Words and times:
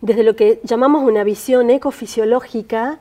Desde 0.00 0.22
lo 0.22 0.36
que 0.36 0.60
llamamos 0.62 1.02
una 1.02 1.24
visión 1.24 1.70
ecofisiológica, 1.70 3.00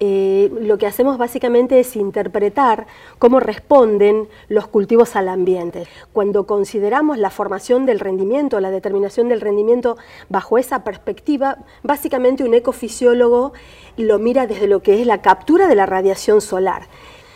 eh, 0.00 0.50
lo 0.60 0.78
que 0.78 0.86
hacemos 0.86 1.16
básicamente 1.16 1.78
es 1.78 1.94
interpretar 1.94 2.86
cómo 3.18 3.38
responden 3.38 4.28
los 4.48 4.66
cultivos 4.66 5.14
al 5.14 5.28
ambiente. 5.28 5.86
Cuando 6.12 6.44
consideramos 6.44 7.18
la 7.18 7.30
formación 7.30 7.86
del 7.86 8.00
rendimiento, 8.00 8.58
la 8.58 8.70
determinación 8.70 9.28
del 9.28 9.40
rendimiento 9.40 9.96
bajo 10.28 10.58
esa 10.58 10.82
perspectiva, 10.82 11.58
básicamente 11.84 12.42
un 12.42 12.54
ecofisiólogo 12.54 13.52
lo 13.96 14.18
mira 14.18 14.48
desde 14.48 14.66
lo 14.66 14.82
que 14.82 15.00
es 15.00 15.06
la 15.06 15.22
captura 15.22 15.68
de 15.68 15.76
la 15.76 15.86
radiación 15.86 16.40
solar. 16.40 16.88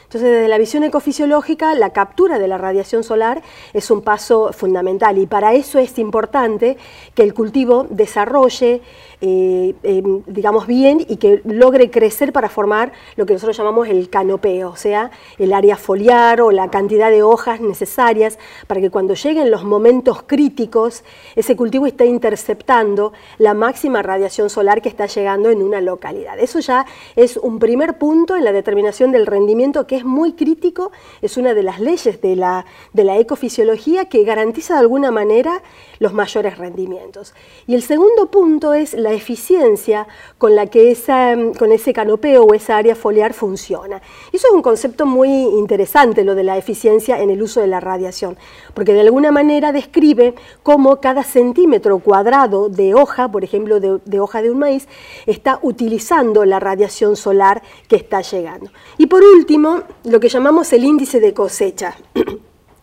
Entonces, 0.07 0.31
desde 0.31 0.49
la 0.49 0.59
visión 0.59 0.85
ecofisiológica, 0.85 1.75
la 1.75 1.91
captura 1.91 2.39
de 2.39 2.47
la 2.47 2.59
radiación 2.59 3.03
solar 3.03 3.43
es 3.73 3.91
un 3.91 4.03
paso 4.03 4.53
fundamental 4.53 5.19
y 5.19 5.27
para 5.27 5.55
eso 5.55 5.81
es 5.81 5.99
importante 5.99 6.77
que 7.15 7.25
el 7.25 7.35
cultivo 7.35 7.87
desarrolle 7.91 8.83
eh, 9.23 9.75
em, 9.83 10.23
digamos, 10.27 10.67
bien 10.67 11.01
y 11.09 11.17
que 11.17 11.41
logre 11.45 11.91
crecer 11.91 12.35
para 12.35 12.51
formar 12.51 12.93
lo 13.17 13.25
que 13.25 13.33
nosotros 13.33 13.57
llamamos 13.57 13.89
el 13.89 14.11
canopeo, 14.11 14.69
o 14.69 14.77
sea, 14.77 15.11
el 15.39 15.55
área 15.55 15.77
foliar 15.77 16.43
o 16.43 16.51
la 16.51 16.69
cantidad 16.69 17.11
de 17.11 17.23
hojas 17.23 17.63
necesarias 17.63 18.39
para 18.67 18.83
que 18.83 18.91
cuando 18.91 19.15
lleguen 19.15 19.51
los 19.51 19.65
momentos 19.65 20.23
críticos, 20.23 21.03
ese 21.35 21.57
cultivo 21.57 21.87
esté 21.87 22.05
interceptando 22.05 23.15
la 23.39 23.55
máxima 23.55 24.03
radiación 24.03 24.51
solar 24.51 24.83
que 24.83 24.91
está 24.91 25.07
llegando 25.07 25.49
en 25.49 25.63
una 25.63 25.81
localidad. 25.81 26.39
Eso 26.39 26.61
ya 26.61 26.85
es 27.17 27.39
un 27.39 27.59
primer 27.59 27.97
punto 27.97 28.37
en 28.37 28.45
la 28.45 28.53
determinación 28.53 29.13
del 29.13 29.25
rendimiento 29.25 29.87
que 29.87 29.96
es 29.97 30.05
muy 30.05 30.33
crítico, 30.33 30.93
es 31.23 31.37
una 31.37 31.55
de 31.55 31.63
las 31.63 31.81
leyes 31.81 32.21
de 32.21 32.37
la, 32.37 32.67
de 32.93 33.05
la 33.05 33.19
ecofisiología 33.19 34.07
que 34.07 34.25
garantiza 34.25 34.75
de 34.75 34.81
alguna 34.81 35.11
manera 35.11 35.63
los 35.99 36.13
mayores 36.13 36.59
rendimientos. 36.59 37.35
Y 37.67 37.75
el 37.75 37.83
segundo 37.83 38.31
punto 38.31 38.75
es 38.75 38.95
la 38.95 39.13
eficiencia 39.13 40.07
con 40.39 40.55
la 40.55 40.67
que 40.67 40.91
esa, 40.91 41.35
con 41.59 41.73
ese 41.73 41.93
canopeo 41.93 42.45
o 42.45 42.55
esa 42.55 42.77
área 42.77 42.95
foliar 42.95 43.33
funciona. 43.33 44.03
Eso 44.33 44.49
es 44.49 44.55
un 44.55 44.63
concepto 44.63 45.07
muy 45.07 45.29
interesante, 45.31 46.25
lo 46.25 46.35
de 46.35 46.45
la 46.45 46.57
eficiencia 46.57 47.21
en 47.21 47.31
el 47.31 47.43
uso 47.43 47.61
de 47.61 47.67
la 47.67 47.81
radiación, 47.81 48.37
porque 48.75 48.93
de 48.93 49.01
alguna 49.01 49.31
manera 49.31 49.73
describe 49.73 50.35
cómo 50.63 51.01
cada 51.01 51.23
centímetro 51.23 51.99
cuadrado 51.99 52.69
de 52.69 52.95
hoja, 52.95 53.31
por 53.31 53.45
ejemplo, 53.45 53.81
de, 53.81 54.01
de 54.05 54.21
hoja 54.21 54.43
de 54.43 54.51
un 54.51 54.59
maíz, 54.59 54.89
está 55.27 55.59
utilizando 55.63 56.45
la 56.45 56.61
radiación 56.61 57.17
solar 57.17 57.63
que 57.89 57.97
está 57.97 58.21
llegando. 58.21 58.71
Y 58.99 59.07
por 59.07 59.23
último, 59.25 59.83
lo 60.05 60.21
que 60.21 60.29
llamamos 60.29 60.73
el 60.73 60.85
índice 60.85 61.21
de 61.21 61.35
cosecha. 61.35 61.97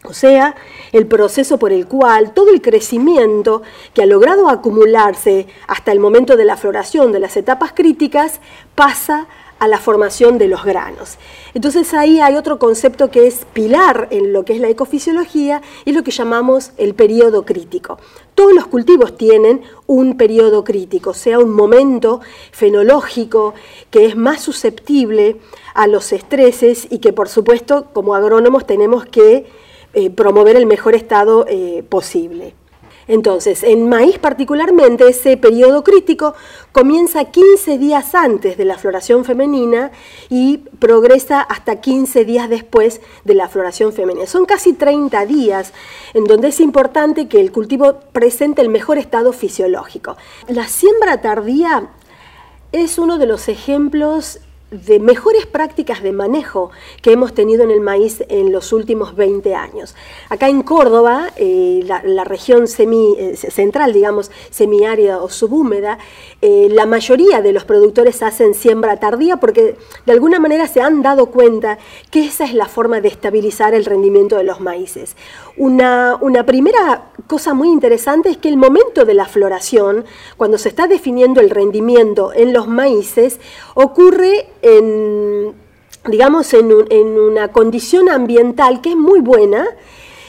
O 0.06 0.12
sea, 0.12 0.54
el 0.92 1.08
proceso 1.08 1.58
por 1.58 1.72
el 1.72 1.88
cual 1.88 2.34
todo 2.34 2.50
el 2.50 2.62
crecimiento 2.62 3.62
que 3.94 4.04
ha 4.04 4.06
logrado 4.06 4.50
acumularse 4.50 5.48
hasta 5.66 5.94
el 5.94 6.02
momento 6.02 6.36
de 6.36 6.44
la 6.44 6.58
floración 6.58 7.14
de 7.14 7.22
las 7.22 7.38
etapas 7.38 7.72
críticas 7.72 8.42
pasa 8.76 9.28
a 9.64 9.68
la 9.70 9.80
formación 9.80 10.38
de 10.38 10.50
los 10.50 10.66
granos. 10.66 11.18
Entonces 11.54 11.94
ahí 11.94 12.20
hay 12.20 12.36
otro 12.36 12.60
concepto 12.60 13.10
que 13.10 13.28
es 13.28 13.46
pilar 13.54 14.10
en 14.12 14.34
lo 14.34 14.44
que 14.44 14.52
es 14.52 14.60
la 14.60 14.68
ecofisiología 14.68 15.62
y 15.86 15.94
lo 15.94 16.04
que 16.04 16.12
llamamos 16.12 16.74
el 16.76 16.96
periodo 16.96 17.46
crítico. 17.46 17.98
Todos 18.36 18.54
los 18.54 18.68
cultivos 18.68 19.16
tienen 19.16 19.62
un 19.88 20.18
periodo 20.18 20.66
crítico, 20.66 21.14
sea, 21.14 21.40
un 21.40 21.52
momento 21.52 22.20
fenológico 22.52 23.54
que 23.90 24.06
es 24.06 24.18
más 24.18 24.42
susceptible 24.42 25.38
a 25.74 25.88
los 25.88 26.12
estreses 26.12 26.86
y 26.90 27.00
que 27.00 27.14
por 27.14 27.30
supuesto 27.30 27.86
como 27.94 28.16
agrónomos 28.16 28.68
tenemos 28.68 29.06
que 29.06 29.46
eh, 29.94 30.10
promover 30.10 30.58
el 30.58 30.66
mejor 30.66 30.94
estado 30.94 31.46
eh, 31.48 31.86
posible. 31.88 32.54
Entonces, 33.08 33.64
en 33.64 33.90
maíz 33.90 34.18
particularmente, 34.20 35.08
ese 35.08 35.38
periodo 35.38 35.84
crítico 35.84 36.34
comienza 36.72 37.26
15 37.26 37.78
días 37.78 38.16
antes 38.16 38.58
de 38.58 38.66
la 38.66 38.78
floración 38.78 39.26
femenina 39.26 39.92
y 40.30 40.60
progresa 40.80 41.42
hasta 41.42 41.82
15 41.82 42.26
días 42.26 42.50
después 42.50 43.02
de 43.24 43.34
la 43.36 43.50
floración 43.50 43.94
femenina. 43.94 44.26
Son 44.28 44.46
casi 44.46 44.74
30 44.74 45.26
días 45.26 45.74
en 46.14 46.26
donde 46.26 46.50
es 46.50 46.60
importante 46.60 47.28
que 47.28 47.40
el 47.40 47.52
cultivo 47.52 48.00
presente 48.12 48.62
el 48.62 48.70
mejor 48.70 48.98
estado 48.98 49.34
fisiológico. 49.34 50.18
La 50.48 50.68
siembra 50.68 51.22
tardía 51.22 51.90
es 52.72 52.98
uno 52.98 53.18
de 53.18 53.28
los 53.28 53.50
ejemplos 53.50 54.40
de 54.74 55.00
mejores 55.00 55.46
prácticas 55.46 56.02
de 56.02 56.12
manejo 56.12 56.72
que 57.02 57.12
hemos 57.12 57.34
tenido 57.34 57.64
en 57.64 57.72
el 57.72 57.80
maíz 57.80 58.24
en 58.28 58.52
los 58.52 58.74
últimos 58.74 59.16
20 59.16 59.54
años. 59.54 59.96
Acá 60.30 60.50
en 60.50 60.64
Córdoba, 60.64 61.32
eh, 61.38 61.82
la, 61.86 62.24
región 62.24 62.68
semi, 62.68 63.16
eh, 63.18 63.36
central, 63.36 63.94
digamos, 63.94 64.32
semiárida 64.50 65.22
o 65.22 65.30
subhúmeda, 65.30 66.00
eh, 66.42 66.70
la 66.72 66.86
mayoría 66.86 67.42
de 67.42 67.52
los 67.52 67.66
productores 67.66 68.24
hacen 68.24 68.54
siembra 68.56 68.98
tardía 68.98 69.38
porque 69.38 69.76
de 70.06 70.12
alguna 70.12 70.40
manera 70.40 70.68
se 70.68 70.82
han 70.82 71.02
dado 71.02 71.28
cuenta 71.28 71.78
que 72.10 72.26
esa 72.26 72.46
es 72.46 72.54
la 72.54 72.68
forma 72.68 73.02
de 73.02 73.10
estabilizar 73.10 73.74
el 73.74 73.86
rendimiento 73.86 74.38
de 74.38 74.44
los 74.44 74.60
maíces. 74.60 75.16
Una, 75.56 76.18
una 76.20 76.46
primera 76.46 77.12
cosa 77.28 77.54
muy 77.54 77.70
interesante 77.70 78.30
es 78.30 78.38
que 78.38 78.50
el 78.50 78.58
momento 78.58 79.06
de 79.06 79.14
la 79.14 79.26
floración, 79.26 80.06
cuando 80.38 80.58
se 80.58 80.70
está 80.70 80.88
definiendo 80.88 81.42
el 81.42 81.52
rendimiento 81.52 82.32
en 82.34 82.54
los 82.54 82.68
maíces, 82.68 83.40
ocurre 83.76 84.48
en, 84.64 85.54
digamos, 86.08 86.54
en, 86.54 86.72
en 86.90 87.20
una 87.20 87.50
condición 87.50 88.10
ambiental 88.10 88.82
que 88.82 88.92
es 88.92 88.96
muy 88.96 89.20
buena, 89.20 89.68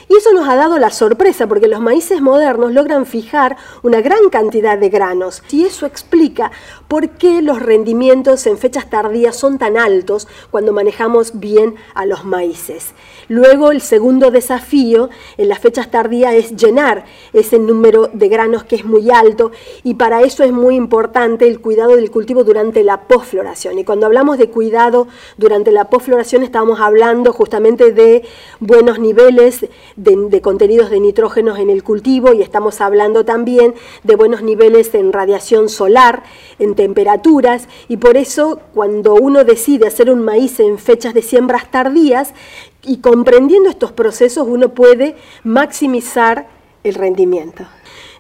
y 0.09 0.16
eso 0.16 0.32
nos 0.32 0.48
ha 0.48 0.56
dado 0.56 0.78
la 0.78 0.91
sorpresa 0.91 1.47
porque 1.47 1.69
los 1.69 1.81
maíces 1.81 2.20
modernos 2.20 2.72
logran 2.72 3.06
fijar 3.06 3.56
una 3.82 4.00
gran 4.00 4.28
cantidad 4.31 4.78
de 4.78 4.88
granos. 4.88 5.42
Y 5.50 5.65
eso 5.65 5.87
explica 5.87 6.50
por 6.88 7.10
qué 7.10 7.42
los 7.42 7.60
rendimientos 7.60 8.47
en 8.47 8.59
fechas 8.59 8.91
tardías 8.91 9.37
son 9.37 9.59
tan 9.59 9.76
altos 9.76 10.28
cuando 10.50 10.72
manejamos 10.72 11.38
bien 11.38 11.75
a 11.94 12.06
los 12.06 12.25
maíces. 12.25 12.93
Luego 13.28 13.70
el 13.70 13.81
segundo 13.81 14.31
desafío 14.31 15.09
en 15.37 15.48
las 15.48 15.59
fechas 15.59 15.91
tardías 15.91 16.34
es 16.34 16.56
llenar 16.56 17.04
ese 17.32 17.59
número 17.59 18.10
de 18.12 18.28
granos 18.28 18.64
que 18.64 18.76
es 18.76 18.84
muy 18.84 19.10
alto 19.10 19.53
y 19.82 19.94
para 19.94 20.22
eso 20.22 20.44
es 20.44 20.53
muy 20.53 20.76
importante 20.76 21.47
el 21.47 21.60
cuidado 21.60 21.97
del 21.97 22.10
cultivo 22.10 22.44
durante 22.44 22.82
la 22.82 23.03
posfloración. 23.03 23.78
Y 23.78 23.84
cuando 23.84 24.06
hablamos 24.06 24.38
de 24.38 24.50
cuidado 24.50 25.09
durante 25.38 25.70
la 25.72 25.88
posfloración 25.88 26.43
estamos 26.43 26.81
hablando 26.81 27.32
justamente 27.32 27.93
de 27.93 28.25
buenos 28.60 28.98
niveles 28.98 29.66
de, 29.97 30.41
contenidos 30.41 30.91
de 30.91 31.00
nitrógenos 31.00 31.59
en 31.59 31.71
el 31.71 31.82
cultivo 31.82 32.32
y 32.32 32.43
estamos 32.43 32.81
hablando 32.81 33.25
también 33.25 33.75
de 34.03 34.16
buenos 34.16 34.43
niveles 34.43 34.94
en 34.94 35.12
radiación 35.12 35.69
solar, 35.69 36.22
en 36.59 36.75
temperaturas, 36.75 37.69
y 37.88 37.97
por 37.97 38.16
eso 38.16 38.60
cuando 38.75 39.15
uno 39.15 39.44
decide 39.44 39.87
hacer 39.87 40.10
un 40.10 40.22
maíz 40.22 40.60
en 40.60 40.78
fechas 40.78 41.15
de 41.15 41.22
siembras 41.22 41.71
tardías 41.71 42.34
y 42.82 42.99
comprendiendo 42.99 43.69
estos 43.71 43.93
procesos 43.93 44.47
uno 44.49 44.71
puede 44.71 45.16
maximizar 45.43 46.49
el 46.82 46.94
rendimiento. 46.94 47.65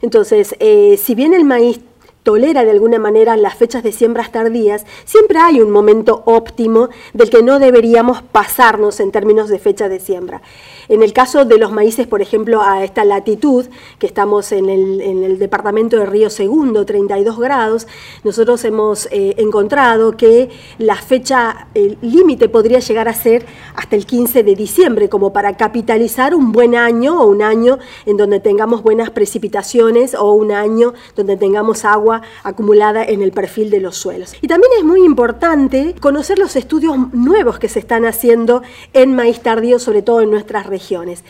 Entonces, 0.00 0.54
eh, 0.58 0.98
si 1.02 1.14
bien 1.14 1.34
el 1.34 1.44
maíz 1.44 1.80
tolera 2.24 2.64
de 2.64 2.70
alguna 2.70 2.98
manera 2.98 3.36
las 3.36 3.54
fechas 3.54 3.82
de 3.82 3.92
siembras 3.92 4.32
tardías, 4.32 4.84
siempre 5.04 5.38
hay 5.38 5.60
un 5.60 5.70
momento 5.70 6.22
óptimo 6.24 6.88
del 7.12 7.30
que 7.30 7.42
no 7.42 7.58
deberíamos 7.58 8.22
pasarnos 8.22 8.98
en 8.98 9.12
términos 9.12 9.50
de 9.50 9.58
fecha 9.58 9.88
de 9.88 10.00
siembra. 10.00 10.40
En 10.88 11.02
el 11.02 11.12
caso 11.12 11.44
de 11.44 11.58
los 11.58 11.70
maíces, 11.70 12.06
por 12.06 12.22
ejemplo, 12.22 12.62
a 12.62 12.82
esta 12.82 13.04
latitud, 13.04 13.66
que 13.98 14.06
estamos 14.06 14.52
en 14.52 14.68
el, 14.68 15.38
departamento 15.38 15.98
de 15.98 16.06
Río 16.06 16.30
Segundo, 16.30 16.86
32 16.86 17.38
grados, 17.38 17.86
nosotros 18.24 18.64
hemos 18.64 19.06
eh, 19.10 19.34
encontrado 19.36 20.16
que 20.16 20.48
la 20.78 20.96
fecha 20.96 21.68
límite 22.00 22.48
podría 22.48 22.78
llegar 22.78 23.08
a 23.08 23.14
ser 23.14 23.44
hasta 23.74 23.96
el 23.96 24.06
15 24.06 24.42
de 24.42 24.54
diciembre, 24.54 25.08
como 25.10 25.32
para 25.32 25.56
capitalizar 25.56 26.34
un 26.34 26.52
buen 26.52 26.74
año 26.74 27.20
o 27.20 27.26
un 27.26 27.42
año 27.42 27.78
en 28.06 28.16
donde 28.16 28.40
tengamos 28.40 28.82
buenas 28.82 29.10
precipitaciones 29.10 30.14
o 30.14 30.32
un 30.32 30.52
año 30.52 30.94
donde 31.16 31.36
tengamos 31.36 31.84
agua 31.84 32.13
acumulada 32.42 33.04
en 33.04 33.22
el 33.22 33.32
perfil 33.32 33.70
de 33.70 33.80
los 33.80 33.96
suelos. 33.96 34.34
Y 34.40 34.48
también 34.48 34.72
es 34.78 34.84
muy 34.84 35.04
importante 35.04 35.94
conocer 36.00 36.38
los 36.38 36.56
estudios 36.56 36.96
nuevos 37.12 37.58
que 37.58 37.68
se 37.68 37.78
están 37.78 38.04
haciendo 38.04 38.62
en 38.92 39.14
maíz 39.14 39.40
tardío, 39.40 39.78
sobre 39.78 40.02
todo 40.02 40.20
en 40.20 40.30
nuestras 40.30 40.66
regiones. 40.66 41.24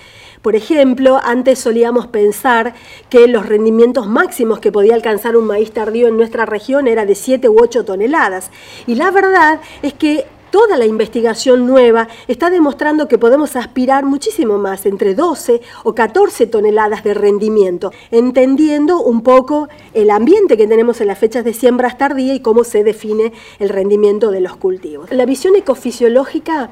Por 0.44 0.56
ejemplo, 0.56 1.18
antes 1.24 1.58
solíamos 1.58 2.06
pensar 2.06 2.74
que 3.08 3.26
los 3.28 3.46
rendimientos 3.46 4.06
máximos 4.06 4.58
que 4.58 4.70
podía 4.70 4.94
alcanzar 4.94 5.38
un 5.38 5.46
maíz 5.46 5.72
tardío 5.72 6.06
en 6.06 6.18
nuestra 6.18 6.44
región 6.44 6.86
era 6.86 7.06
de 7.06 7.14
7 7.14 7.48
u 7.48 7.56
8 7.58 7.86
toneladas. 7.86 8.50
Y 8.86 8.96
la 8.96 9.10
verdad 9.10 9.60
es 9.80 9.94
que 9.94 10.26
toda 10.54 10.76
la 10.76 10.86
investigación 10.86 11.66
nueva 11.66 12.06
está 12.28 12.48
demostrando 12.48 13.08
que 13.08 13.18
podemos 13.18 13.56
aspirar 13.56 14.04
muchísimo 14.04 14.56
más, 14.56 14.86
entre 14.86 15.16
12 15.16 15.60
o 15.82 15.96
14 15.96 16.46
toneladas 16.46 17.02
de 17.02 17.12
rendimiento, 17.12 17.90
entendiendo 18.12 19.00
un 19.02 19.24
poco 19.24 19.68
el 19.94 20.10
ambiente 20.10 20.56
que 20.56 20.68
tenemos 20.68 21.00
en 21.00 21.08
las 21.08 21.18
fechas 21.18 21.44
de 21.44 21.54
siembras 21.54 21.98
tardía 21.98 22.34
y 22.34 22.38
cómo 22.38 22.62
se 22.62 22.84
define 22.84 23.32
el 23.58 23.68
rendimiento 23.68 24.30
de 24.30 24.42
los 24.42 24.54
cultivos. 24.54 25.10
La 25.10 25.26
visión 25.26 25.56
ecofisiológica 25.56 26.70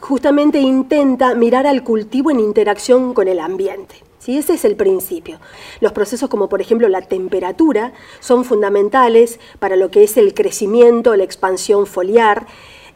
justamente 0.00 0.58
intenta 0.58 1.34
mirar 1.34 1.66
al 1.66 1.84
cultivo 1.84 2.30
en 2.30 2.40
interacción 2.40 3.12
con 3.12 3.28
el 3.28 3.40
ambiente. 3.40 3.96
¿Sí? 4.22 4.38
Ese 4.38 4.54
es 4.54 4.64
el 4.64 4.76
principio. 4.76 5.38
Los 5.80 5.92
procesos 5.92 6.30
como 6.30 6.48
por 6.48 6.60
ejemplo 6.60 6.88
la 6.88 7.02
temperatura 7.02 7.92
son 8.20 8.44
fundamentales 8.44 9.40
para 9.58 9.76
lo 9.76 9.90
que 9.90 10.04
es 10.04 10.16
el 10.16 10.32
crecimiento, 10.32 11.16
la 11.16 11.24
expansión 11.24 11.86
foliar. 11.86 12.46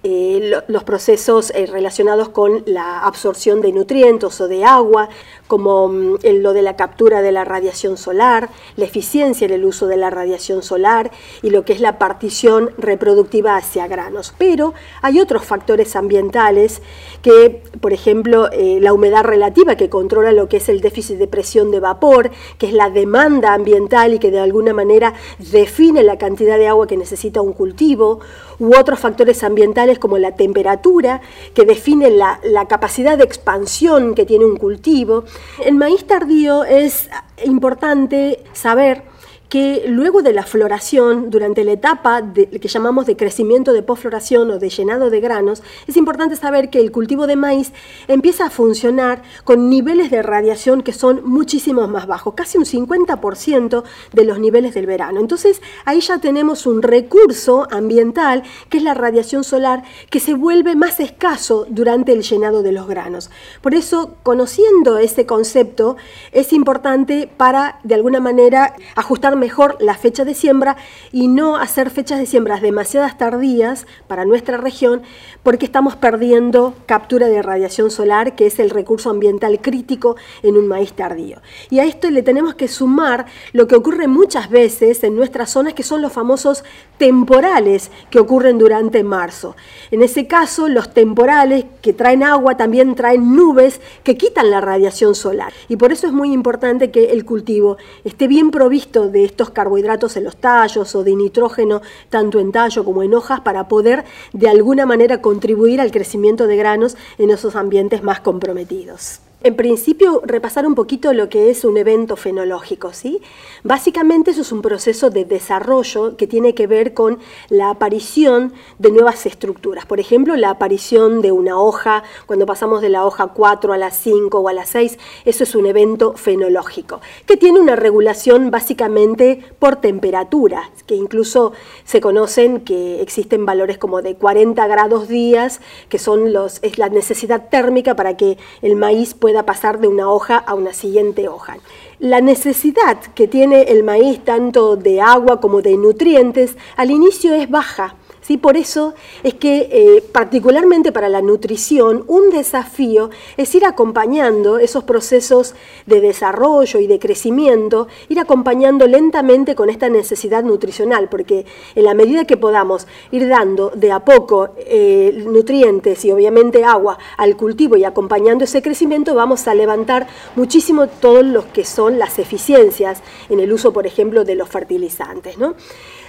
Eh, 0.08 0.52
los 0.68 0.84
procesos 0.84 1.50
eh, 1.50 1.66
relacionados 1.66 2.28
con 2.28 2.62
la 2.64 3.00
absorción 3.00 3.60
de 3.60 3.72
nutrientes 3.72 4.40
o 4.40 4.46
de 4.46 4.64
agua, 4.64 5.08
como 5.48 5.88
mm, 5.88 6.18
lo 6.42 6.52
de 6.52 6.62
la 6.62 6.76
captura 6.76 7.22
de 7.22 7.32
la 7.32 7.44
radiación 7.44 7.96
solar, 7.96 8.48
la 8.76 8.84
eficiencia 8.84 9.46
en 9.46 9.52
el 9.52 9.64
uso 9.64 9.88
de 9.88 9.96
la 9.96 10.10
radiación 10.10 10.62
solar 10.62 11.10
y 11.42 11.50
lo 11.50 11.64
que 11.64 11.72
es 11.72 11.80
la 11.80 11.98
partición 11.98 12.70
reproductiva 12.78 13.56
hacia 13.56 13.88
granos. 13.88 14.32
Pero 14.38 14.74
hay 15.02 15.18
otros 15.18 15.44
factores 15.44 15.96
ambientales 15.96 16.82
que, 17.20 17.64
por 17.80 17.92
ejemplo, 17.92 18.48
eh, 18.52 18.78
la 18.80 18.92
humedad 18.92 19.24
relativa 19.24 19.74
que 19.74 19.90
controla 19.90 20.30
lo 20.30 20.48
que 20.48 20.58
es 20.58 20.68
el 20.68 20.82
déficit 20.82 21.18
de 21.18 21.26
presión 21.26 21.72
de 21.72 21.80
vapor, 21.80 22.30
que 22.58 22.68
es 22.68 22.72
la 22.72 22.90
demanda 22.90 23.54
ambiental 23.54 24.14
y 24.14 24.20
que 24.20 24.30
de 24.30 24.38
alguna 24.38 24.72
manera 24.72 25.14
define 25.40 26.04
la 26.04 26.16
cantidad 26.16 26.58
de 26.58 26.68
agua 26.68 26.86
que 26.86 26.96
necesita 26.96 27.40
un 27.40 27.54
cultivo, 27.54 28.20
u 28.58 28.74
otros 28.74 28.98
factores 29.00 29.42
ambientales 29.42 29.95
como 29.98 30.18
la 30.18 30.32
temperatura, 30.32 31.20
que 31.54 31.64
define 31.64 32.10
la, 32.10 32.40
la 32.44 32.66
capacidad 32.66 33.18
de 33.18 33.24
expansión 33.24 34.14
que 34.14 34.26
tiene 34.26 34.44
un 34.44 34.56
cultivo. 34.56 35.24
El 35.64 35.76
maíz 35.76 36.06
tardío 36.06 36.64
es 36.64 37.08
importante 37.44 38.42
saber 38.52 39.02
que 39.48 39.84
luego 39.88 40.22
de 40.22 40.32
la 40.32 40.42
floración, 40.42 41.30
durante 41.30 41.64
la 41.64 41.72
etapa 41.72 42.22
que 42.32 42.68
llamamos 42.68 43.06
de 43.06 43.16
crecimiento 43.16 43.72
de 43.72 43.82
posfloración 43.82 44.50
o 44.50 44.58
de 44.58 44.68
llenado 44.68 45.10
de 45.10 45.20
granos, 45.20 45.62
es 45.86 45.96
importante 45.96 46.36
saber 46.36 46.70
que 46.70 46.80
el 46.80 46.90
cultivo 46.90 47.26
de 47.26 47.36
maíz 47.36 47.72
empieza 48.08 48.46
a 48.46 48.50
funcionar 48.50 49.22
con 49.44 49.70
niveles 49.70 50.10
de 50.10 50.22
radiación 50.22 50.82
que 50.82 50.92
son 50.92 51.22
muchísimo 51.24 51.86
más 51.86 52.06
bajos, 52.06 52.34
casi 52.34 52.58
un 52.58 52.64
50% 52.64 53.84
de 54.12 54.24
los 54.24 54.38
niveles 54.38 54.74
del 54.74 54.86
verano. 54.86 55.20
Entonces 55.20 55.62
ahí 55.84 56.00
ya 56.00 56.18
tenemos 56.18 56.66
un 56.66 56.82
recurso 56.82 57.68
ambiental 57.70 58.42
que 58.68 58.78
es 58.78 58.82
la 58.82 58.94
radiación 58.94 59.44
solar 59.44 59.84
que 60.10 60.20
se 60.20 60.34
vuelve 60.34 60.74
más 60.74 60.98
escaso 61.00 61.66
durante 61.68 62.12
el 62.12 62.22
llenado 62.22 62.62
de 62.62 62.72
los 62.72 62.88
granos. 62.88 63.30
Por 63.60 63.74
eso, 63.74 64.16
conociendo 64.22 64.98
ese 64.98 65.26
concepto, 65.26 65.96
es 66.32 66.52
importante 66.52 67.30
para 67.36 67.78
de 67.84 67.94
alguna 67.94 68.20
manera 68.20 68.74
ajustar 68.94 69.35
mejor 69.36 69.76
la 69.80 69.94
fecha 69.94 70.24
de 70.24 70.34
siembra 70.34 70.76
y 71.12 71.28
no 71.28 71.56
hacer 71.56 71.90
fechas 71.90 72.18
de 72.18 72.26
siembras 72.26 72.62
demasiadas 72.62 73.16
tardías 73.18 73.86
para 74.08 74.24
nuestra 74.24 74.56
región 74.56 75.02
porque 75.42 75.66
estamos 75.66 75.96
perdiendo 75.96 76.74
captura 76.86 77.28
de 77.28 77.42
radiación 77.42 77.90
solar, 77.90 78.34
que 78.34 78.46
es 78.46 78.58
el 78.58 78.70
recurso 78.70 79.10
ambiental 79.10 79.60
crítico 79.60 80.16
en 80.42 80.56
un 80.56 80.66
maíz 80.68 80.92
tardío. 80.92 81.40
Y 81.70 81.78
a 81.78 81.84
esto 81.84 82.10
le 82.10 82.22
tenemos 82.22 82.54
que 82.54 82.68
sumar 82.68 83.26
lo 83.52 83.66
que 83.66 83.76
ocurre 83.76 84.08
muchas 84.08 84.50
veces 84.50 85.04
en 85.04 85.14
nuestras 85.14 85.50
zonas, 85.50 85.74
que 85.74 85.82
son 85.82 86.02
los 86.02 86.12
famosos 86.12 86.64
temporales 86.98 87.90
que 88.10 88.18
ocurren 88.18 88.58
durante 88.58 89.04
marzo. 89.04 89.56
En 89.90 90.02
ese 90.02 90.26
caso, 90.26 90.68
los 90.68 90.92
temporales 90.92 91.64
que 91.82 91.92
traen 91.92 92.22
agua 92.22 92.56
también 92.56 92.94
traen 92.94 93.34
nubes 93.36 93.80
que 94.02 94.16
quitan 94.16 94.50
la 94.50 94.60
radiación 94.60 95.14
solar. 95.14 95.52
Y 95.68 95.76
por 95.76 95.92
eso 95.92 96.06
es 96.06 96.12
muy 96.12 96.32
importante 96.32 96.90
que 96.90 97.12
el 97.12 97.24
cultivo 97.24 97.76
esté 98.04 98.26
bien 98.26 98.50
provisto 98.50 99.08
de 99.08 99.24
estos 99.26 99.50
carbohidratos 99.50 100.16
en 100.16 100.24
los 100.24 100.36
tallos 100.36 100.94
o 100.94 101.04
de 101.04 101.14
nitrógeno 101.14 101.82
tanto 102.08 102.38
en 102.38 102.52
tallo 102.52 102.84
como 102.84 103.02
en 103.02 103.14
hojas 103.14 103.40
para 103.40 103.68
poder 103.68 104.04
de 104.32 104.48
alguna 104.48 104.86
manera 104.86 105.20
contribuir 105.20 105.80
al 105.80 105.90
crecimiento 105.90 106.46
de 106.46 106.56
granos 106.56 106.96
en 107.18 107.30
esos 107.30 107.56
ambientes 107.56 108.02
más 108.02 108.20
comprometidos. 108.20 109.20
En 109.46 109.54
principio, 109.54 110.22
repasar 110.24 110.66
un 110.66 110.74
poquito 110.74 111.12
lo 111.12 111.28
que 111.28 111.50
es 111.50 111.64
un 111.64 111.76
evento 111.76 112.16
fenológico, 112.16 112.92
¿sí? 112.92 113.22
Básicamente 113.62 114.32
eso 114.32 114.40
es 114.40 114.50
un 114.50 114.60
proceso 114.60 115.08
de 115.08 115.24
desarrollo 115.24 116.16
que 116.16 116.26
tiene 116.26 116.52
que 116.52 116.66
ver 116.66 116.94
con 116.94 117.20
la 117.48 117.70
aparición 117.70 118.52
de 118.80 118.90
nuevas 118.90 119.24
estructuras. 119.24 119.86
Por 119.86 120.00
ejemplo, 120.00 120.34
la 120.34 120.50
aparición 120.50 121.22
de 121.22 121.30
una 121.30 121.60
hoja, 121.60 122.02
cuando 122.26 122.44
pasamos 122.44 122.82
de 122.82 122.88
la 122.88 123.06
hoja 123.06 123.28
4 123.28 123.72
a 123.72 123.78
la 123.78 123.92
5 123.92 124.36
o 124.36 124.48
a 124.48 124.52
la 124.52 124.66
6, 124.66 124.98
eso 125.24 125.44
es 125.44 125.54
un 125.54 125.66
evento 125.66 126.14
fenológico, 126.14 127.00
que 127.24 127.36
tiene 127.36 127.60
una 127.60 127.76
regulación 127.76 128.50
básicamente 128.50 129.44
por 129.60 129.76
temperatura, 129.76 130.72
que 130.88 130.96
incluso 130.96 131.52
se 131.84 132.00
conocen 132.00 132.62
que 132.62 133.00
existen 133.00 133.46
valores 133.46 133.78
como 133.78 134.02
de 134.02 134.16
40 134.16 134.66
grados 134.66 135.06
días, 135.06 135.60
que 135.88 136.00
son 136.00 136.32
los, 136.32 136.58
es 136.62 136.78
la 136.78 136.88
necesidad 136.88 137.48
térmica 137.48 137.94
para 137.94 138.16
que 138.16 138.38
el 138.60 138.74
maíz 138.74 139.14
pueda 139.14 139.35
pasar 139.44 139.80
de 139.80 139.88
una 139.88 140.10
hoja 140.10 140.36
a 140.38 140.54
una 140.54 140.72
siguiente 140.72 141.28
hoja. 141.28 141.58
La 141.98 142.20
necesidad 142.20 142.98
que 143.14 143.28
tiene 143.28 143.62
el 143.62 143.82
maíz 143.82 144.24
tanto 144.24 144.76
de 144.76 145.00
agua 145.00 145.40
como 145.40 145.62
de 145.62 145.76
nutrientes 145.76 146.56
al 146.76 146.90
inicio 146.90 147.34
es 147.34 147.50
baja 147.50 147.96
¿sí? 148.26 148.36
Por 148.36 148.56
eso 148.56 148.94
es 149.22 149.34
que, 149.34 149.68
eh, 149.70 150.02
particularmente 150.12 150.90
para 150.90 151.08
la 151.08 151.22
nutrición, 151.22 152.04
un 152.08 152.30
desafío 152.30 153.10
es 153.36 153.54
ir 153.54 153.64
acompañando 153.64 154.58
esos 154.58 154.84
procesos 154.84 155.54
de 155.86 156.00
desarrollo 156.00 156.80
y 156.80 156.86
de 156.86 156.98
crecimiento, 156.98 157.86
ir 158.08 158.18
acompañando 158.18 158.86
lentamente 158.86 159.54
con 159.54 159.70
esta 159.70 159.88
necesidad 159.88 160.42
nutricional, 160.42 161.08
porque 161.08 161.46
en 161.74 161.84
la 161.84 161.94
medida 161.94 162.24
que 162.24 162.36
podamos 162.36 162.86
ir 163.12 163.28
dando 163.28 163.70
de 163.74 163.92
a 163.92 164.00
poco 164.00 164.50
eh, 164.58 165.24
nutrientes 165.26 166.04
y 166.04 166.10
obviamente 166.10 166.64
agua 166.64 166.98
al 167.16 167.36
cultivo 167.36 167.76
y 167.76 167.84
acompañando 167.84 168.44
ese 168.44 168.62
crecimiento, 168.62 169.14
vamos 169.14 169.46
a 169.46 169.54
levantar 169.54 170.08
muchísimo 170.34 170.88
todo 170.88 171.22
lo 171.22 171.52
que 171.52 171.64
son 171.64 171.98
las 171.98 172.18
eficiencias 172.18 173.02
en 173.28 173.40
el 173.40 173.52
uso, 173.52 173.72
por 173.72 173.86
ejemplo, 173.86 174.24
de 174.24 174.34
los 174.34 174.48
fertilizantes. 174.48 175.38
¿no? 175.38 175.54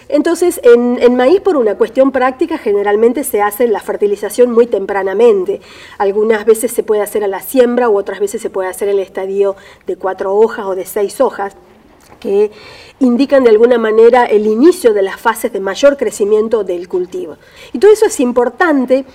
Entonces, 0.09 0.61
en, 0.63 1.15
maíz, 1.15 1.41
por 1.41 1.57
una 1.57 1.75
cuestión 1.75 2.11
práctica, 2.11 2.57
generalmente 2.57 3.23
se 3.23 3.41
hace 3.41 3.67
la 3.67 3.81
fertilización 3.81 4.51
muy 4.51 4.67
tempranamente. 4.67 5.61
Algunas 5.97 6.45
veces 6.45 6.71
se 6.71 6.83
puede 6.83 7.01
hacer 7.01 7.23
a 7.23 7.27
la 7.27 7.41
siembra 7.41 7.89
u 7.89 7.97
otras 7.97 8.19
veces 8.19 8.41
se 8.41 8.49
puede 8.49 8.69
hacer 8.69 8.87
en 8.87 8.95
el 8.95 9.01
estadio 9.01 9.55
de 9.85 9.97
cuatro 9.97 10.35
hojas 10.35 10.65
o 10.65 10.75
de 10.75 10.85
seis 10.85 11.19
hojas 11.19 11.55
que 12.19 12.51
indican 12.99 13.43
de 13.43 13.49
alguna 13.49 13.77
manera 13.77 14.25
el 14.25 14.45
inicio 14.47 14.93
de 14.93 15.01
las 15.01 15.19
fases 15.19 15.53
de 15.53 15.59
mayor 15.59 15.97
crecimiento 15.97 16.63
del 16.63 16.87
cultivo. 16.87 17.37
Y 17.73 17.79
todo 17.79 17.91
eso 17.91 18.05
es 18.05 18.19
importante 18.19 19.05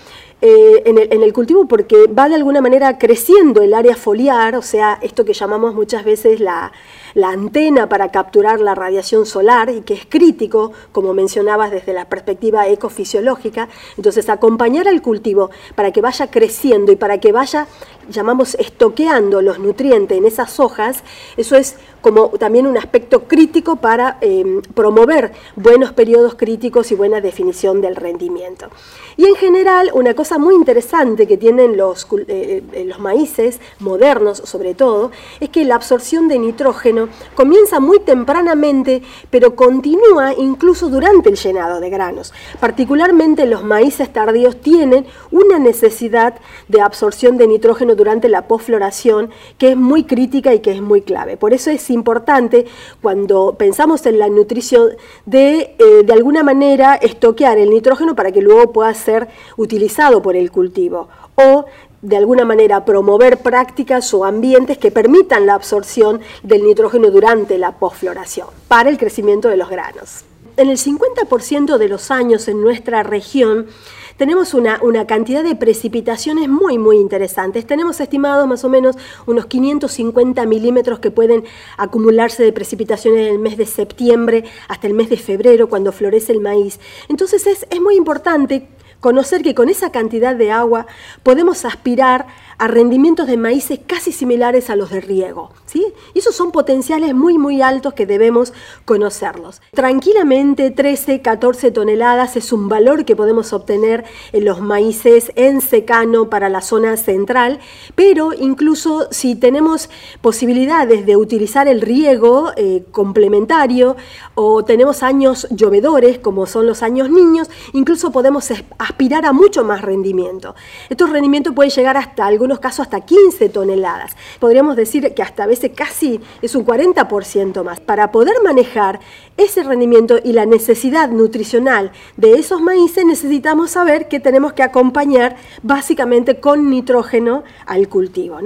eh, 0.44 0.82
en, 0.86 1.22
el, 1.22 1.32
cultivo 1.32 1.66
porque 1.66 2.08
va 2.08 2.28
de 2.28 2.34
alguna 2.34 2.60
manera 2.60 2.98
creciendo 2.98 3.62
el 3.62 3.72
área 3.72 3.94
foliar, 3.94 4.56
o 4.56 4.62
sea, 4.62 4.98
esto 5.00 5.24
que 5.24 5.34
llamamos 5.34 5.72
muchas 5.72 6.04
veces 6.04 6.40
la, 6.40 6.72
la 7.14 7.28
antena 7.28 7.88
para 7.88 8.10
capturar 8.10 8.58
la 8.58 8.74
radiación 8.74 9.24
solar 9.24 9.70
y 9.70 9.82
que 9.82 9.94
es 9.94 10.04
crítico, 10.04 10.72
como 10.90 11.14
mencionabas 11.14 11.70
desde 11.70 11.92
la 11.92 12.06
perspectiva 12.06 12.66
ecofisiológica. 12.66 13.68
Entonces, 13.96 14.28
acompañar 14.28 14.88
al 14.88 15.00
cultivo 15.00 15.50
para 15.76 15.92
que 15.92 16.00
vaya 16.00 16.28
creciendo 16.28 16.90
y 16.90 16.96
para 16.96 17.18
que 17.18 17.30
vaya, 17.30 17.68
llamamos, 18.10 18.56
estoqueando 18.56 19.42
los 19.42 19.60
nutrientes 19.60 20.18
en 20.18 20.24
esas 20.24 20.58
hojas, 20.58 21.04
eso 21.36 21.54
es 21.54 21.76
como 22.02 22.28
también 22.30 22.66
un 22.66 22.76
aspecto 22.76 23.24
crítico 23.24 23.76
para 23.76 24.18
em, 24.20 24.60
promover 24.74 25.32
buenos 25.56 25.92
periodos 25.92 26.34
críticos 26.34 26.92
y 26.92 26.94
buena 26.94 27.20
definición 27.20 27.80
del 27.80 27.96
rendimiento. 27.96 28.68
Y 29.16 29.26
en 29.26 29.34
general, 29.36 29.90
una 29.94 30.14
cosa 30.14 30.38
muy 30.38 30.54
interesante 30.54 31.26
que 31.26 31.36
tienen 31.36 31.76
los, 31.76 32.06
eh, 32.28 32.62
eh, 32.72 32.84
los 32.84 32.98
maíces 32.98 33.60
modernos, 33.78 34.38
sobre 34.38 34.74
todo, 34.74 35.10
es 35.40 35.48
que 35.50 35.64
la 35.64 35.76
absorción 35.76 36.28
de 36.28 36.38
nitrógeno 36.38 37.08
comienza 37.34 37.78
muy 37.78 38.00
tempranamente, 38.00 39.02
pero 39.30 39.54
continúa 39.54 40.34
incluso 40.34 40.88
durante 40.88 41.28
el 41.28 41.36
llenado 41.36 41.80
de 41.80 41.90
granos. 41.90 42.32
Particularmente 42.58 43.46
los 43.46 43.64
maíces 43.64 44.12
tardíos 44.12 44.60
tienen 44.60 45.06
una 45.30 45.58
necesidad 45.58 46.34
de 46.68 46.80
absorción 46.80 47.36
de 47.36 47.46
nitrógeno 47.46 47.94
durante 47.94 48.28
la 48.28 48.48
posfloración 48.48 49.30
que 49.58 49.70
es 49.70 49.76
muy 49.76 50.04
crítica 50.04 50.54
y 50.54 50.60
que 50.60 50.72
es 50.72 50.80
muy 50.80 51.02
clave. 51.02 51.36
Por 51.36 51.52
eso 51.52 51.70
es 51.70 51.90
importante 51.92 52.66
cuando 53.00 53.54
pensamos 53.58 54.04
en 54.06 54.18
la 54.18 54.28
nutrición 54.28 54.90
de 55.26 55.76
eh, 55.78 56.02
de 56.04 56.12
alguna 56.12 56.42
manera 56.42 56.94
estoquear 56.96 57.58
el 57.58 57.70
nitrógeno 57.70 58.16
para 58.16 58.32
que 58.32 58.40
luego 58.40 58.72
pueda 58.72 58.92
ser 58.94 59.28
utilizado 59.56 60.22
por 60.22 60.36
el 60.36 60.50
cultivo 60.50 61.08
o 61.36 61.66
de 62.02 62.16
alguna 62.16 62.44
manera 62.44 62.84
promover 62.84 63.38
prácticas 63.38 64.12
o 64.12 64.24
ambientes 64.24 64.76
que 64.76 64.90
permitan 64.90 65.46
la 65.46 65.54
absorción 65.54 66.20
del 66.42 66.64
nitrógeno 66.64 67.10
durante 67.10 67.58
la 67.58 67.72
posfloración 67.78 68.48
para 68.66 68.90
el 68.90 68.98
crecimiento 68.98 69.48
de 69.48 69.56
los 69.56 69.70
granos. 69.70 70.24
En 70.56 70.68
el 70.68 70.76
50% 70.76 71.78
de 71.78 71.88
los 71.88 72.10
años 72.10 72.48
en 72.48 72.60
nuestra 72.60 73.02
región 73.04 73.68
tenemos 74.16 74.54
una, 74.54 74.80
una, 74.82 75.06
cantidad 75.06 75.42
de 75.42 75.56
precipitaciones 75.56 76.48
muy, 76.48 76.78
muy 76.78 76.96
interesantes. 76.96 77.66
Tenemos 77.66 78.00
estimados 78.00 78.46
más 78.46 78.64
o 78.64 78.68
menos 78.68 78.96
unos 79.26 79.46
550 79.46 80.44
milímetros 80.46 80.98
que 80.98 81.10
pueden 81.10 81.44
acumularse 81.76 82.42
de 82.42 82.52
precipitaciones 82.52 83.26
en 83.26 83.34
el 83.34 83.38
mes 83.38 83.56
de 83.56 83.66
septiembre 83.66 84.44
hasta 84.68 84.86
el 84.86 84.94
mes 84.94 85.10
de 85.10 85.16
febrero, 85.16 85.68
cuando 85.68 85.92
florece 85.92 86.32
el 86.32 86.40
maíz. 86.40 86.78
Entonces 87.08 87.46
es, 87.46 87.66
es 87.70 87.80
muy 87.80 87.96
importante 87.96 88.68
conocer 89.02 89.42
que 89.42 89.54
con 89.54 89.68
esa 89.68 89.90
cantidad 89.90 90.34
de 90.36 90.52
agua 90.52 90.86
podemos 91.24 91.64
aspirar 91.64 92.28
a 92.62 92.68
rendimientos 92.68 93.26
de 93.26 93.36
maíces 93.36 93.80
casi 93.84 94.12
similares 94.12 94.70
a 94.70 94.76
los 94.76 94.90
de 94.90 95.00
riego. 95.00 95.50
¿sí? 95.66 95.84
Y 96.14 96.20
esos 96.20 96.36
son 96.36 96.52
potenciales 96.52 97.12
muy, 97.12 97.36
muy 97.36 97.60
altos 97.60 97.92
que 97.92 98.06
debemos 98.06 98.52
conocerlos. 98.84 99.60
Tranquilamente, 99.72 100.70
13, 100.70 101.22
14 101.22 101.72
toneladas 101.72 102.36
es 102.36 102.52
un 102.52 102.68
valor 102.68 103.04
que 103.04 103.16
podemos 103.16 103.52
obtener 103.52 104.04
en 104.32 104.44
los 104.44 104.60
maíces 104.60 105.32
en 105.34 105.60
secano 105.60 106.30
para 106.30 106.48
la 106.48 106.60
zona 106.60 106.96
central, 106.96 107.58
pero 107.96 108.32
incluso 108.32 109.08
si 109.10 109.34
tenemos 109.34 109.90
posibilidades 110.20 111.04
de 111.04 111.16
utilizar 111.16 111.66
el 111.66 111.80
riego 111.80 112.52
eh, 112.56 112.84
complementario 112.92 113.96
o 114.36 114.64
tenemos 114.64 115.02
años 115.02 115.48
llovedores, 115.50 116.20
como 116.20 116.46
son 116.46 116.68
los 116.68 116.84
años 116.84 117.10
niños, 117.10 117.50
incluso 117.72 118.12
podemos 118.12 118.52
aspirar 118.78 119.26
a 119.26 119.32
mucho 119.32 119.64
más 119.64 119.82
rendimiento. 119.82 120.54
Estos 120.88 121.10
rendimientos 121.10 121.54
pueden 121.56 121.72
llegar 121.72 121.96
hasta 121.96 122.24
algunos 122.24 122.51
casos 122.58 122.86
hasta 122.86 123.00
15 123.00 123.48
toneladas. 123.48 124.16
Podríamos 124.40 124.76
decir 124.76 125.12
que 125.14 125.22
hasta 125.22 125.44
a 125.44 125.46
veces 125.46 125.72
casi 125.74 126.20
es 126.40 126.54
un 126.54 126.64
40% 126.64 127.62
más. 127.62 127.80
Para 127.80 128.12
poder 128.12 128.34
manejar 128.42 129.00
ese 129.36 129.62
rendimiento 129.62 130.18
y 130.22 130.32
la 130.32 130.46
necesidad 130.46 131.08
nutricional 131.08 131.92
de 132.16 132.34
esos 132.34 132.60
maíces 132.60 133.04
necesitamos 133.04 133.72
saber 133.72 134.08
que 134.08 134.20
tenemos 134.20 134.52
que 134.52 134.62
acompañar 134.62 135.36
básicamente 135.62 136.40
con 136.40 136.70
nitrógeno 136.70 137.44
al 137.66 137.88
cultivo. 137.88 138.38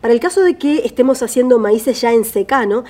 Para 0.00 0.14
el 0.14 0.20
caso 0.20 0.42
de 0.42 0.56
que 0.56 0.86
estemos 0.86 1.22
haciendo 1.22 1.58
maíces 1.58 2.00
ya 2.00 2.12
en 2.12 2.24
secano, 2.24 2.84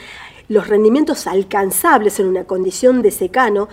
los 0.49 0.67
rendimientos 0.67 1.27
alcanzables 1.27 2.19
en 2.21 2.27
una 2.27 2.45
condición 2.45 3.03
de 3.03 3.11
secano 3.11 3.69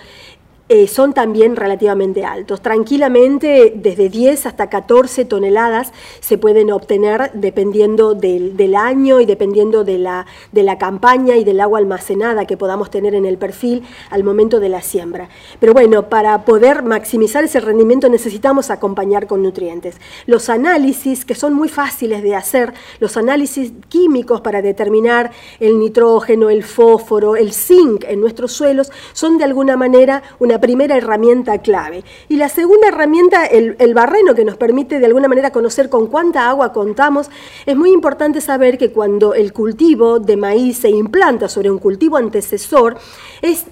eh, 0.68 0.88
son 0.88 1.14
también 1.14 1.56
relativamente 1.56 2.26
altos. 2.26 2.60
Tranquilamente, 2.60 3.72
desde 3.76 4.10
10 4.10 4.48
hasta 4.48 4.68
14 4.68 5.24
toneladas 5.26 5.92
se 6.22 6.40
pueden 6.40 6.72
obtener 6.72 7.30
dependiendo 7.36 8.16
del, 8.16 8.76
año 8.76 9.22
y 9.22 9.28
dependiendo 9.28 9.84
de 9.84 10.00
la, 10.00 10.26
de 10.52 10.64
la, 10.64 10.80
campaña 10.80 11.38
y 11.38 11.44
del 11.44 11.62
agua 11.62 11.78
almacenada 11.78 12.46
que 12.46 12.58
podamos 12.58 12.90
tener 12.90 13.14
en 13.14 13.28
el 13.28 13.38
perfil 13.38 13.84
al 14.10 14.24
momento 14.24 14.60
de 14.60 14.70
la 14.70 14.82
siembra. 14.82 15.30
Pero 15.60 15.74
bueno, 15.74 16.10
para 16.10 16.46
poder 16.46 16.82
maximizar 16.82 17.44
ese 17.44 17.60
rendimiento 17.60 18.10
necesitamos 18.10 18.72
acompañar 18.72 19.28
con 19.28 19.44
nutrientes. 19.44 19.98
Los 20.26 20.50
análisis, 20.50 21.26
que 21.26 21.36
son 21.36 21.54
muy 21.54 21.70
fáciles 21.70 22.24
de 22.24 22.36
hacer, 22.36 22.74
los 23.00 23.18
análisis 23.18 23.72
químicos 23.88 24.42
para 24.42 24.64
determinar 24.64 25.30
el 25.60 25.78
nitrógeno, 25.78 26.50
el 26.50 26.64
fósforo, 26.64 27.36
el 27.36 27.54
zinc 27.54 28.04
en 28.06 28.20
nuestros 28.20 28.52
suelos, 28.52 28.92
son 29.14 29.38
de 29.38 29.44
alguna 29.44 29.78
manera 29.78 30.24
una 30.40 30.55
primera 30.60 30.98
herramienta 30.98 31.58
clave. 31.60 32.04
Y 32.30 32.38
la 32.38 32.50
segunda 32.50 32.88
herramienta, 32.88 33.46
el, 33.46 33.76
el 33.80 33.94
barreno, 33.94 34.36
que 34.36 34.46
nos 34.46 34.58
permite 34.58 35.00
de 35.00 35.06
alguna 35.06 35.28
manera 35.28 35.52
conocer 35.52 35.90
con 35.90 36.08
cuánta 36.08 36.50
agua 36.50 36.74
contamos. 36.74 37.30
Es 37.66 37.76
muy 37.76 37.92
importante 37.92 38.42
saber 38.42 38.78
que 38.78 38.92
cuando 38.92 39.34
el 39.34 39.54
cultivo 39.54 40.20
de 40.20 40.38
maíz 40.38 40.78
se 40.78 40.90
implanta 40.90 41.50
sobre 41.50 41.72
un 41.72 41.80
cultivo 41.80 42.18
antecesor, 42.18 42.98
es 43.42 43.66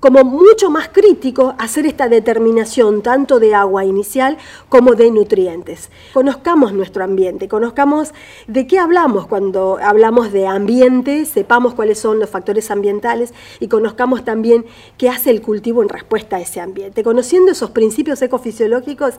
como 0.00 0.24
mucho 0.24 0.70
más 0.70 0.88
crítico 0.88 1.54
hacer 1.58 1.86
esta 1.86 2.08
determinación 2.08 3.02
tanto 3.02 3.40
de 3.40 3.54
agua 3.54 3.84
inicial 3.84 4.36
como 4.68 4.94
de 4.94 5.10
nutrientes. 5.10 5.90
Conozcamos 6.12 6.72
nuestro 6.72 7.04
ambiente, 7.04 7.48
conozcamos 7.48 8.12
de 8.46 8.66
qué 8.66 8.78
hablamos 8.78 9.26
cuando 9.26 9.78
hablamos 9.80 10.32
de 10.32 10.46
ambiente, 10.46 11.24
sepamos 11.24 11.74
cuáles 11.74 11.98
son 11.98 12.18
los 12.18 12.30
factores 12.30 12.70
ambientales 12.70 13.32
y 13.60 13.68
conozcamos 13.68 14.24
también 14.24 14.66
qué 14.98 15.08
hace 15.08 15.30
el 15.30 15.42
cultivo 15.42 15.82
en 15.82 15.88
respuesta 15.88 16.36
a 16.36 16.40
ese 16.40 16.60
ambiente. 16.60 17.02
Conociendo 17.02 17.52
esos 17.52 17.70
principios 17.70 18.20
ecofisiológicos, 18.22 19.14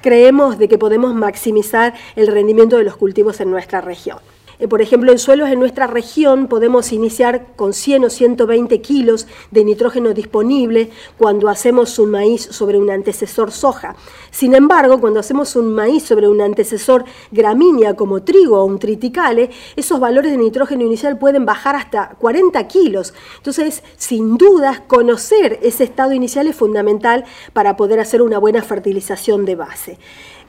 creemos 0.00 0.58
de 0.58 0.68
que 0.68 0.78
podemos 0.78 1.14
maximizar 1.14 1.94
el 2.16 2.26
rendimiento 2.26 2.76
de 2.76 2.84
los 2.84 2.96
cultivos 2.96 3.40
en 3.40 3.50
nuestra 3.50 3.80
región. 3.80 4.18
Eh, 4.62 4.68
por 4.68 4.80
ejemplo, 4.80 5.10
en 5.10 5.18
suelos 5.18 5.48
en 5.48 5.58
nuestra 5.58 5.88
región 5.88 6.46
podemos 6.46 6.92
iniciar 6.92 7.48
con 7.56 7.72
100 7.72 8.04
o 8.04 8.10
120 8.10 8.80
kilos 8.80 9.26
de 9.50 9.64
nitrógeno 9.64 10.14
disponible 10.14 10.90
cuando 11.18 11.48
hacemos 11.48 11.98
un 11.98 12.12
maíz 12.12 12.42
sobre 12.42 12.78
un 12.78 12.88
antecesor 12.88 13.50
soja. 13.50 13.96
Sin 14.30 14.54
embargo, 14.54 15.00
cuando 15.00 15.18
hacemos 15.18 15.56
un 15.56 15.74
maíz 15.74 16.04
sobre 16.04 16.28
un 16.28 16.40
antecesor 16.40 17.04
gramínea 17.32 17.94
como 17.96 18.22
trigo 18.22 18.60
o 18.60 18.64
un 18.64 18.78
triticale, 18.78 19.50
esos 19.74 19.98
valores 19.98 20.30
de 20.30 20.38
nitrógeno 20.38 20.84
inicial 20.84 21.18
pueden 21.18 21.44
bajar 21.44 21.74
hasta 21.74 22.10
40 22.20 22.68
kilos. 22.68 23.14
Entonces, 23.38 23.82
sin 23.96 24.38
dudas, 24.38 24.78
conocer 24.86 25.58
ese 25.62 25.82
estado 25.82 26.12
inicial 26.12 26.46
es 26.46 26.54
fundamental 26.54 27.24
para 27.52 27.76
poder 27.76 27.98
hacer 27.98 28.22
una 28.22 28.38
buena 28.38 28.62
fertilización 28.62 29.44
de 29.44 29.56
base. 29.56 29.98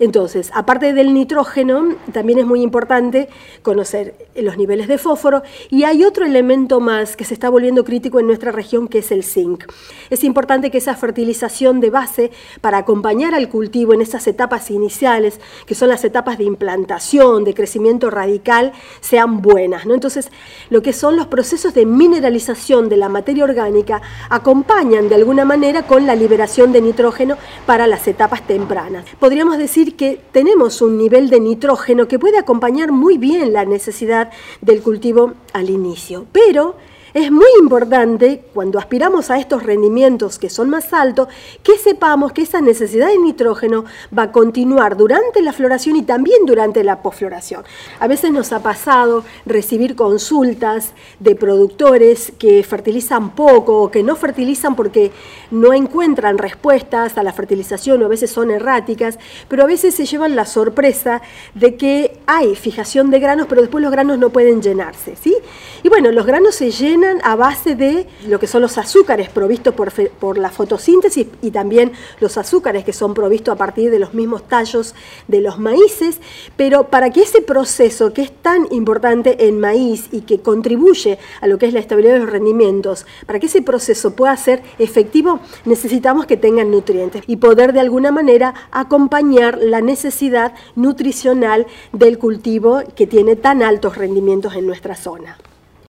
Entonces, 0.03 0.51
aparte 0.53 0.91
del 0.91 1.13
nitrógeno, 1.13 1.95
también 2.12 2.38
es 2.38 2.45
muy 2.45 2.62
importante 2.62 3.29
conocer 3.62 4.15
los 4.36 4.57
niveles 4.57 4.89
de 4.89 4.98
fósforo 4.98 5.43
y 5.69 5.86
hay 5.86 6.03
otro 6.03 6.25
elemento 6.25 6.81
más 6.81 7.15
que 7.15 7.24
se 7.24 7.33
está 7.33 7.50
volviendo 7.50 7.86
crítico 7.86 8.19
en 8.19 8.27
nuestra 8.27 8.51
región 8.51 8.89
que 8.89 8.98
es 8.98 9.13
el 9.13 9.24
zinc. 9.24 9.63
Es 10.10 10.25
importante 10.25 10.72
que 10.72 10.79
esa 10.79 10.98
fertilización 10.98 11.79
de 11.79 11.89
base 11.89 12.31
para 12.60 12.79
acompañar 12.79 13.33
al 13.33 13.48
cultivo 13.48 13.93
en 13.93 14.01
esas 14.01 14.27
etapas 14.27 14.72
iniciales, 14.72 15.39
que 15.65 15.74
son 15.74 15.88
las 15.88 16.03
etapas 16.03 16.38
de 16.38 16.43
implantación, 16.43 17.45
de 17.45 17.53
crecimiento 17.53 18.10
radical, 18.10 18.74
sean 19.00 19.41
buenas. 19.41 19.86
¿no? 19.86 19.93
Entonces, 19.93 20.31
lo 20.69 20.81
que 20.81 20.91
son 20.91 21.15
los 21.15 21.27
procesos 21.27 21.74
de 21.74 21.86
mineralización 21.86 22.89
de 22.89 22.98
la 22.98 23.07
materia 23.07 23.45
orgánica 23.45 24.01
acompañan 24.29 25.07
de 25.07 25.15
alguna 25.15 25.45
manera 25.45 25.88
con 25.88 26.05
la 26.05 26.15
liberación 26.15 26.74
de 26.74 26.81
nitrógeno 26.81 27.38
para 27.65 27.88
las 27.88 28.05
etapas 28.05 28.45
tempranas. 28.45 29.05
Podríamos 29.17 29.57
decir 29.57 29.92
que 29.93 30.19
tenemos 30.31 30.81
un 30.81 30.97
nivel 30.97 31.29
de 31.29 31.39
nitrógeno 31.39 32.07
que 32.07 32.19
puede 32.19 32.38
acompañar 32.38 32.91
muy 32.91 33.17
bien 33.17 33.53
la 33.53 33.65
necesidad 33.65 34.31
del 34.62 34.81
cultivo 34.81 35.33
al 35.53 35.69
inicio, 35.69 36.25
pero 36.31 36.75
es 37.13 37.32
muy 37.32 37.48
importante, 37.60 38.41
cuando 38.55 38.79
aspiramos 38.79 39.29
a 39.29 39.38
estos 39.38 39.62
rendimientos 39.62 40.39
que 40.39 40.50
son 40.50 40.72
más 40.72 40.93
altos, 40.93 41.27
que 41.62 41.77
sepamos 41.77 42.32
que 42.32 42.41
esa 42.41 42.60
necesidad 42.60 43.08
de 43.08 43.20
nitrógeno 43.20 43.86
va 44.17 44.24
a 44.24 44.32
continuar 44.32 44.98
durante 44.98 45.41
la 45.43 45.53
floración 45.53 45.96
y 45.96 46.01
también 46.01 46.48
durante 46.48 46.84
la 46.84 47.03
posfloración. 47.03 47.63
A 48.00 48.08
veces 48.08 48.32
nos 48.32 48.51
ha 48.51 48.63
pasado 48.63 49.24
recibir 49.46 49.96
consultas 49.96 50.93
de 51.20 51.36
productores 51.36 52.34
que 52.39 52.63
fertilizan 52.63 53.36
poco 53.36 53.84
o 53.84 53.91
que 53.91 54.01
no 54.01 54.15
fertilizan 54.15 54.75
porque 54.75 55.12
no 55.51 55.72
encuentran 55.72 56.39
respuestas 56.39 57.15
a 57.20 57.24
la 57.24 57.32
fertilización 57.32 58.01
o 58.01 58.05
a 58.05 58.10
veces 58.10 58.32
son 58.32 58.50
erráticas, 58.50 59.20
pero 59.48 59.63
a 59.63 59.67
veces 59.67 59.93
se 59.93 60.05
llevan 60.05 60.36
la 60.36 60.48
sorpresa 60.48 61.22
de 61.53 61.75
que 61.75 62.17
hay 62.25 62.55
fijación 62.55 63.12
de 63.12 63.20
granos, 63.20 63.46
pero 63.48 63.62
después 63.62 63.84
los 63.84 63.91
granos 63.91 64.17
no 64.17 64.32
pueden 64.32 64.63
llenarse. 64.63 65.15
¿sí? 65.15 65.36
Y 65.84 65.89
bueno, 65.89 66.12
los 66.12 66.25
granos 66.25 66.55
se 66.55 66.72
llenan 66.72 67.02
a 67.24 67.36
base 67.36 67.75
de 67.75 68.07
lo 68.27 68.39
que 68.39 68.48
son 68.48 68.62
los 68.62 68.77
azúcares 68.77 69.29
provistos 69.29 69.74
por, 69.74 69.91
por 69.91 70.38
la 70.38 70.50
fotosíntesis 70.50 71.27
y 71.41 71.51
también 71.51 71.91
los 72.19 72.38
azúcares 72.38 72.83
que 72.83 72.93
son 72.93 73.13
provistos 73.13 73.53
a 73.53 73.57
partir 73.57 73.91
de 73.91 74.00
los 74.00 74.13
mismos 74.13 74.48
tallos 74.48 74.95
de 75.27 75.41
los 75.41 75.60
maíces, 75.60 76.19
pero 76.55 76.89
para 76.89 77.10
que 77.10 77.22
ese 77.22 77.41
proceso 77.41 78.13
que 78.13 78.22
es 78.22 78.31
tan 78.31 78.67
importante 78.72 79.48
en 79.48 79.60
maíz 79.60 80.07
y 80.12 80.22
que 80.22 80.39
contribuye 80.39 81.19
a 81.41 81.48
lo 81.48 81.57
que 81.57 81.67
es 81.67 81.74
la 81.74 81.79
estabilidad 81.79 82.13
de 82.13 82.19
los 82.19 82.29
rendimientos, 82.29 83.05
para 83.25 83.39
que 83.39 83.48
ese 83.48 83.62
proceso 83.62 84.15
pueda 84.15 84.36
ser 84.38 84.63
efectivo, 84.79 85.39
necesitamos 85.65 86.25
que 86.25 86.38
tengan 86.38 86.72
nutrientes 86.72 87.24
y 87.27 87.38
poder 87.38 87.74
de 87.74 87.79
alguna 87.79 88.12
manera 88.12 88.53
acompañar 88.72 89.57
la 89.60 89.81
necesidad 89.81 90.53
nutricional 90.75 91.67
del 91.91 92.17
cultivo 92.17 92.81
que 92.95 93.07
tiene 93.07 93.36
tan 93.36 93.63
altos 93.63 93.98
rendimientos 93.98 94.55
en 94.55 94.67
nuestra 94.67 94.95
zona. 94.95 95.38